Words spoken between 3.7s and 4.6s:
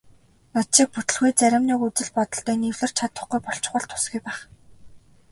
тусгүй байх.